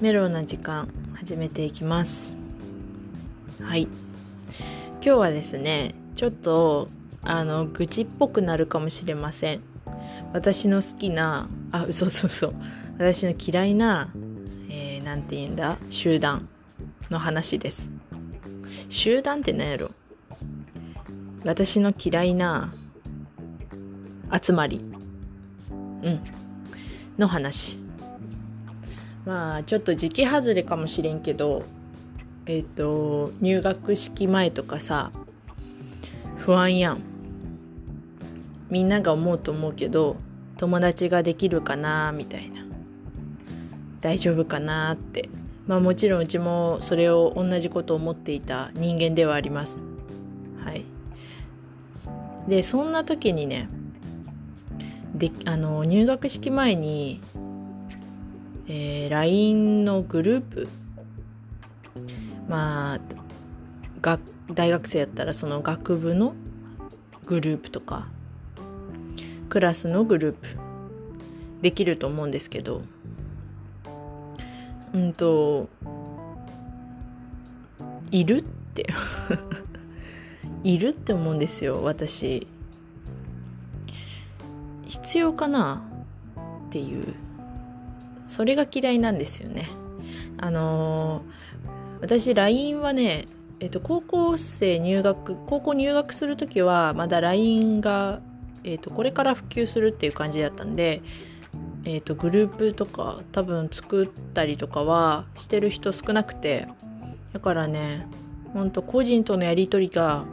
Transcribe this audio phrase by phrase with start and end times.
[0.00, 2.32] メロな時間始めていきます。
[3.60, 3.82] はい。
[3.82, 6.88] 今日はですねちょっと
[7.22, 9.60] あの愚痴っぽくなるかもしれません。
[10.32, 12.54] 私の好きなあ嘘嘘嘘
[12.96, 14.10] 私の嫌いな
[14.70, 15.76] えー、て言うんだ？
[15.90, 16.48] 集団
[17.10, 17.90] の話です。
[18.88, 19.90] 集団って何やろ？
[21.44, 22.72] 私の嫌いな
[24.42, 24.80] 集まり。
[25.68, 26.20] うん。
[27.18, 27.78] の話。
[29.24, 31.62] まあちょっと時期外れかもしれんけど
[32.46, 35.12] えっ、ー、と入学式前とかさ
[36.38, 37.02] 不安やん。
[38.70, 40.16] みんなが思うと思うけど
[40.56, 42.64] 友達ができるかなみたいな。
[44.00, 45.28] 大丈夫かなって。
[45.66, 49.82] まあもちろんうちもそれを同じこと思っていた人間ではあります。
[50.64, 50.84] はい。
[52.48, 53.68] でそんな時にね
[55.14, 57.20] であの入学式前に
[58.72, 60.68] えー、LINE のグループ。
[62.48, 63.00] まあ
[64.00, 64.20] が
[64.52, 66.34] 大学生やったらその学部の
[67.26, 68.08] グループとか
[69.48, 70.46] クラスのグループ。
[71.62, 72.82] できると思うんですけど。
[74.94, 75.68] うんと
[78.12, 78.86] いるって。
[80.62, 82.46] いるって思うんですよ私。
[84.86, 85.82] 必要かな
[86.68, 87.29] っていう。
[88.40, 89.68] それが嫌いなんですよね。
[90.38, 93.26] あのー、私 LINE はね、
[93.60, 98.22] えっと、高校生入学高校入学する時はまだ LINE が、
[98.64, 101.02] えっと、これから普及するっていう感じだったんで、
[101.84, 106.66] えっと、グループとか多分作ったりとかはしてる人少なくて
[107.34, 108.06] だからね
[108.54, 110.24] ほんと個人とのやり取りが、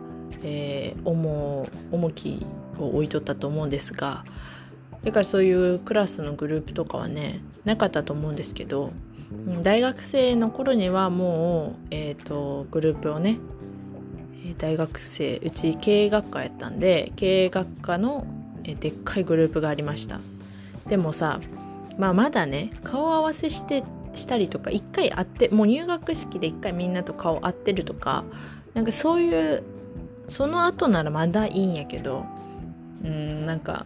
[0.43, 2.45] えー、重重き
[2.79, 4.23] を置いとったと思うんですが
[5.03, 8.91] だからそういうクラスのグループとかはねなかったと思うんですけど
[9.61, 13.37] 大学生の頃にはもう、えーと、グループをね
[14.57, 18.25] 大学生うち経営学科やったんで経営学科の
[18.63, 20.19] でっかいグループがありました。
[20.87, 21.41] でもさ、
[21.97, 23.83] まあ、まだね顔合わせして
[24.13, 28.23] したりとか一回会ってもう入学式で一回みんなと顔合ってるとか
[28.73, 29.63] なんかそういう
[30.27, 32.25] その後ならまだいいんやけど
[33.03, 33.85] うんなんか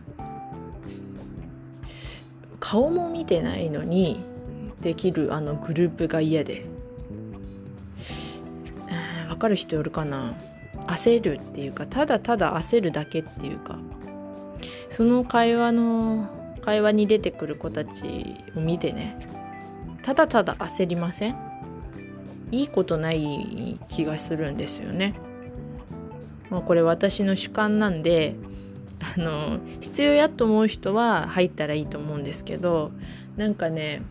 [2.61, 4.23] 顔も見てないのに
[4.79, 6.65] できるあのグループが嫌で。
[9.29, 10.35] わかる人よるかな？
[10.87, 13.77] 焦るっていうかただただ焦るだけっていうか。
[14.89, 16.29] その会話の
[16.61, 19.17] 会話に出てくる子たちを見てね
[20.03, 21.35] ただただ焦りません？
[22.51, 25.15] いいことない気がするんですよね。
[26.49, 28.35] まあ、これ私の主観なんで
[29.15, 32.91] あの必要やと思う人は入ったらいいと思うんですけど
[33.35, 34.01] なんかね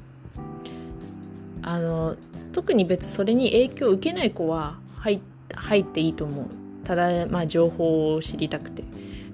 [1.62, 2.16] あの
[2.52, 5.20] 特に別それに影響を受けない子は入
[5.54, 6.46] 入っていいと思う。
[6.84, 8.84] ただまあ情報を知りたくて。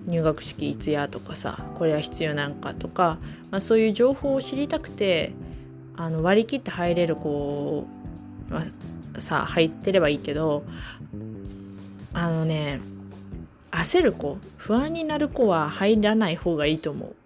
[0.06, 3.18] 入学式いつやとかさこれは必要なんかとか、
[3.50, 5.32] まあ、そういう情報を知りたくて
[5.96, 7.86] あの割り切って入れる子
[8.50, 8.62] は
[9.18, 10.64] さ入ってればいいけど
[12.12, 12.80] あのね
[13.76, 17.16] 焦る子不安になる子は入らない方がいいと思う。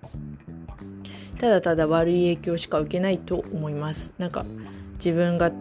[1.38, 4.12] ただただ悪い影響しか受けないと思います。
[4.18, 4.44] なんか
[4.94, 5.52] 自分が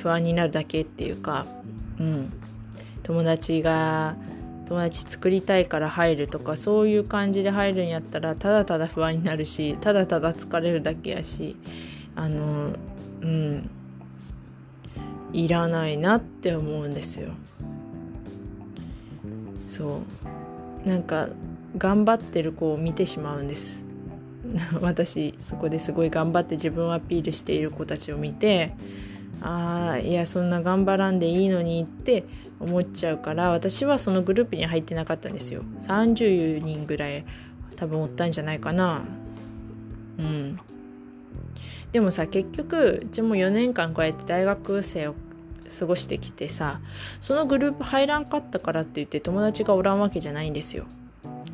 [0.00, 1.46] 不安になるだけっていうか
[1.98, 2.32] うん。
[3.02, 4.14] 友達が
[4.68, 11.56] 友達作りたいから入るとかそういう感じで入るんやったらただただ不安になるしただただ疲れるだけやし
[12.14, 12.76] あの
[13.22, 13.70] うん。
[15.32, 17.30] いらないなって思うんですよ。
[19.72, 20.00] そ
[20.84, 20.88] う。
[20.88, 21.28] なんか
[21.78, 23.86] 頑張ってる子を見てしまうんです。
[24.82, 28.74] 私そこですごい頑張って自分をアピールしている子たちを見て
[29.40, 32.24] ああいやそんな頑張らんでいいのにって
[32.60, 35.62] 思っちゃうから私はそのグループに入ってなかったんですよ。
[35.82, 37.24] 30人ぐらい
[37.76, 39.02] 多分おったんじゃないかな。
[40.18, 40.58] うん。
[41.92, 45.14] でもさ結局うちも4年間こうやって大学生を
[45.78, 46.80] 過ごしてきてさ
[47.20, 50.84] そのグループ入らんかったからって言って友達がおらんわけじゃないんですよ。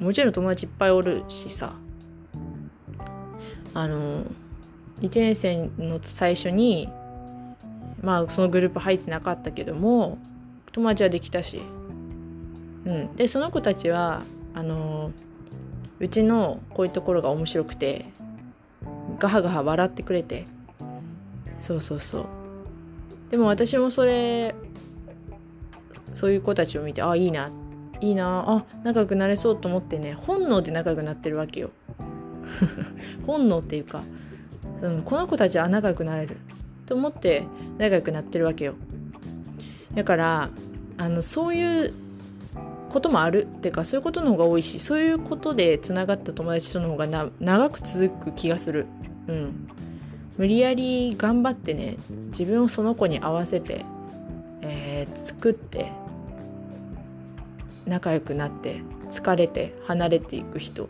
[0.00, 1.72] もちろん友達いっぱいおるしさ。
[3.74, 4.24] あの
[5.00, 6.88] 1年生の最初に
[8.02, 10.18] まあそのグループ入ってなかったけども
[10.72, 11.62] 友達はできたし。
[12.84, 13.16] うん。
[13.16, 14.22] でその子たちは
[14.54, 15.12] あの
[16.00, 18.06] うちのこういうところが面白くて
[19.18, 20.46] ガハガハ笑ってくれて。
[21.60, 22.37] そうそうそう。
[23.30, 24.54] でも私もそれ
[26.12, 27.50] そういう子たちを見てあいいな
[28.00, 31.70] いいなあ仲良くなれそうと思ってね本能で仲良くなってるわけよ。
[33.26, 34.02] 本能っていうか
[34.76, 36.36] そのこの子たちは仲良くなれる。
[36.86, 37.44] と思って
[37.76, 38.74] 仲良くなってるわけよ。
[39.94, 40.50] だから
[40.96, 41.92] あのそういう
[42.92, 43.44] こともある。
[43.44, 48.86] っていうかそういうことの方が多いしそういうことでつながった友達との方が長く続く気がする。
[49.26, 49.68] うん。
[50.38, 51.96] 無理やり頑張ってね
[52.28, 53.84] 自分をその子に合わせて、
[54.62, 55.92] えー、作って
[57.86, 58.80] 仲良くなって
[59.10, 60.88] 疲れて離れていく人。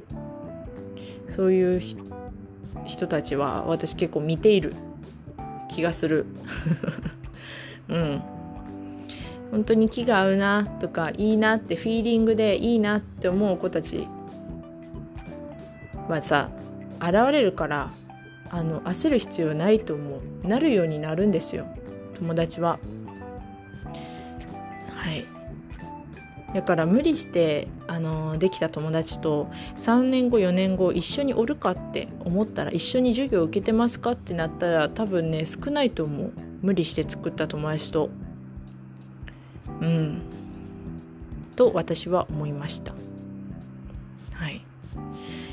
[1.28, 1.82] そういう
[2.86, 4.74] 人たちは私結構見ている
[5.68, 6.26] 気がする。
[7.88, 8.22] うん。
[9.50, 14.06] 本当に気が合うなとかいいなってフィーリングでいいなって思う子たち
[16.06, 16.50] はさ
[17.00, 17.90] 現れるから
[18.50, 20.46] あの焦る必要ないと思う。
[20.46, 21.66] なるようになるんですよ。
[22.18, 22.78] 友達は。
[24.94, 25.26] はい。
[26.54, 36.32] だから無理してあのできた友達と3年後4年後一緒におるかって思ったら一緒に授業受けてますかってなったら多分ね少ないと思う。
[36.62, 38.10] 無理して作った友達と。
[39.80, 40.22] うん。
[41.54, 42.94] と私は思いました。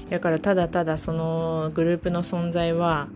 [0.09, 3.07] だからただただそのグループの存在は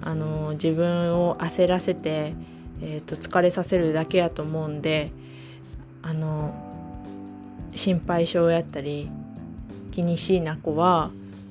[0.00, 2.34] あの自分を焦らせて、
[2.80, 5.10] えーと、疲れさせるだけやと思うんで
[6.02, 6.54] あの
[7.74, 9.10] 心配性やったり
[9.90, 11.10] 気にしいな子は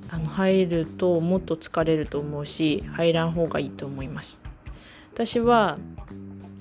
[0.09, 4.41] あの入るともっと疲れると思うし入らん方がいいと思います。
[5.13, 5.77] 私は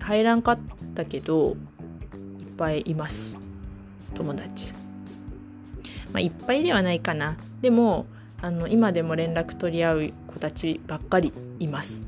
[0.01, 0.59] 入らんかっ
[0.95, 1.57] たけどいっ
[2.57, 3.35] ぱいいます。
[4.15, 4.73] 友達。
[6.13, 7.37] まあいっぱいではないかな。
[7.61, 8.07] でも
[8.43, 12.03] あの今でも連絡取り合う子たちばっかりいます。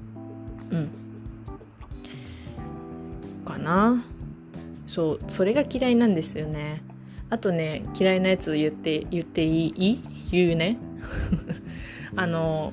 [0.71, 0.89] うん。
[3.45, 4.05] かな。
[4.87, 6.83] そうそれが嫌いなんですよね。
[7.31, 10.03] あとね嫌いなやつ言って言っていい？
[10.31, 10.79] 言うね。
[12.17, 12.73] あの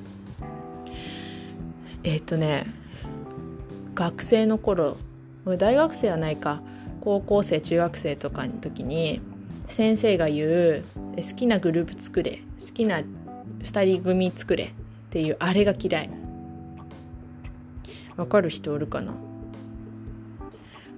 [2.04, 2.66] えっ、ー、とね
[3.94, 4.96] 学生の頃
[5.58, 6.60] 大学生はないか。
[7.00, 9.20] 高校生中学生とかの時に
[9.68, 10.84] 先生が言う
[11.16, 12.40] 好きなグループ作れ。
[12.58, 13.02] 好きな
[13.66, 14.70] 2人組作れっ
[15.10, 16.10] ていうあれが嫌い。
[18.16, 19.12] わかる人おるかな？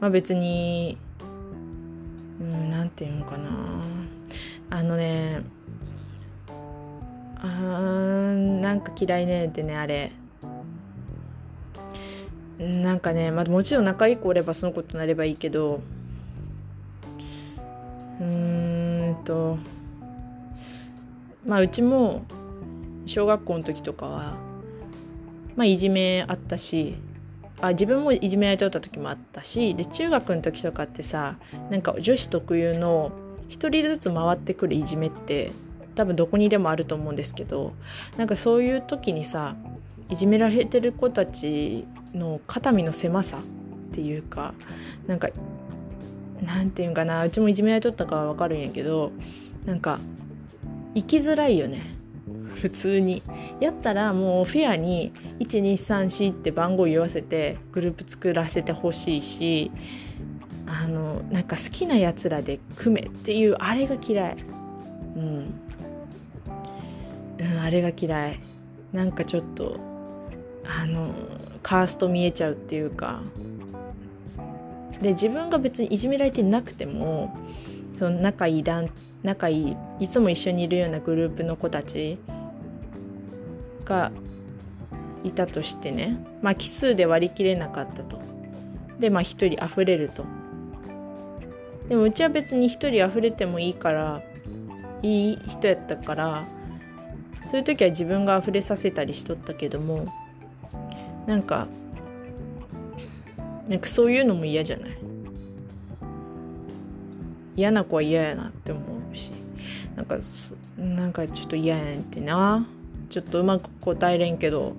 [0.00, 0.96] まあ別に
[2.40, 3.50] うんなんていうのかな。
[4.70, 5.42] あのね
[7.40, 10.12] あーなんか嫌いねってねあれ。
[12.58, 15.80] なんかね、まあ、もちろん仲いい子おればその子となればいいけど
[18.20, 19.58] うーんと
[21.46, 22.24] まあうちも
[23.08, 24.36] 小学校の時とかは、
[25.56, 26.96] まあ、いじめあったし
[27.60, 31.36] あ自分もいじめられておった時もあったしで中学の時とかってさ
[31.70, 33.10] なんか女子特有の
[33.48, 35.52] 一人ずつ回ってくるいじめって
[35.94, 37.72] 多分どこにでもあると思うんですけど
[38.16, 39.56] なんかそういう時にさ
[40.10, 43.40] いじめられてる子たちの肩身の狭さっ
[43.94, 44.54] ていうか
[45.06, 45.28] なんか
[46.44, 49.10] なんていうんかなうちもいじめられとったかは分かるんやけど
[49.66, 49.98] なんか
[50.94, 51.97] 生きづらいよね。
[52.60, 53.22] 普通に
[53.60, 59.70] やったらもうフェアに1234って番号言わせてグループ作らせてほしいし
[60.66, 64.36] あのなんか好きなやつらで組めっていうあれが嫌い。
[65.16, 65.54] うん、
[67.38, 68.40] うん、あれが嫌い。
[68.92, 69.78] なんかちょっと
[70.64, 71.14] あの
[71.62, 73.22] カースト見えちゃうっていうか。
[75.00, 77.36] で自分が別にいじめられてなくても
[77.96, 78.64] その仲いい
[79.22, 82.18] 仲いいいつも一緒にいるようなグループの子たち
[83.88, 84.12] が
[85.24, 86.16] いたとしてね。
[86.42, 88.20] まあ奇数で割り切れなかったと。
[89.00, 90.24] でまあ1人溢れると。
[91.88, 94.22] でもうちは別に1人溢れてもいいから
[95.02, 96.44] いい人やったから
[97.42, 100.12] そういう時は自分が溢れさせたりしとったけども
[101.26, 101.66] なんか
[103.68, 104.98] なんかそういうのも嫌じゃない？
[107.56, 108.80] 嫌な子は嫌やなって思
[109.12, 109.32] うし
[109.96, 110.18] なんか
[110.76, 112.66] なんかちょっと嫌やんってな。
[113.10, 114.74] ちょっとうまく答えれんけど、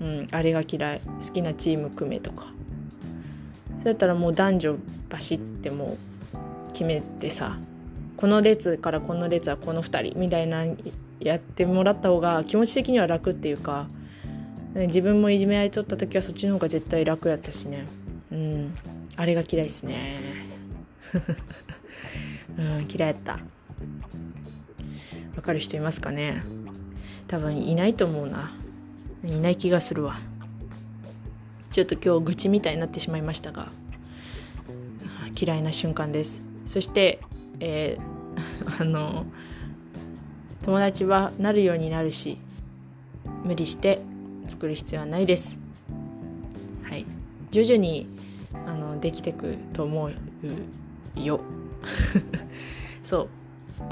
[0.00, 1.00] うん、あれが嫌い。
[1.26, 2.46] 好きなチーム組めとか。
[3.78, 4.76] そうやったらもう男女
[5.08, 7.56] バシってもう決めてさ
[8.16, 10.64] この列からこの列はこの2人みたいな
[11.20, 13.86] やってもらった方が気持ち的には楽っていうか
[14.74, 17.86] 自分もいじめ合いとった時はそっちの方が絶対楽やったしね。
[18.32, 18.74] うん
[19.16, 19.96] あれが嫌いっすね。
[22.58, 23.38] うん嫌いやった。
[25.36, 26.42] わかる人いますかね？
[27.28, 28.52] 多分いないと思うな。
[29.24, 30.18] いない気がするわ。
[31.70, 33.68] ちょっと今日愚痴みたいになってしまいましたが。
[35.38, 36.42] 嫌いな瞬間です。
[36.66, 37.20] そして
[37.60, 39.24] えー、 あの
[40.64, 42.38] 友達はなるようになるし
[43.44, 44.00] 無理して
[44.48, 45.58] 作る必要はないです。
[46.84, 47.04] はい。
[47.50, 48.06] 徐々に
[48.66, 50.12] あのできてくと思う
[51.20, 51.40] よ。
[53.02, 53.28] そう。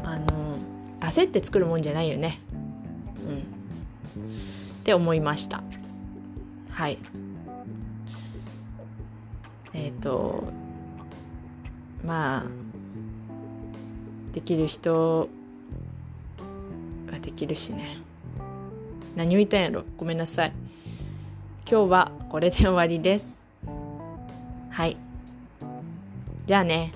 [0.02, 0.56] あの
[1.00, 2.40] 焦って作るもんじゃないよね。
[3.26, 3.38] うん。
[3.38, 3.42] っ
[4.84, 5.62] て思いました。
[6.70, 6.98] はい。
[9.72, 10.44] えっ、ー、と
[12.04, 12.44] まあ
[14.32, 15.28] できる人
[17.10, 17.98] はできるしね。
[19.16, 19.84] 何を言いたんやろ？
[19.96, 20.52] ごめんなさい。
[21.70, 23.40] 今日はこれで終わりです。
[24.70, 24.96] はい。
[26.46, 26.92] じゃあね。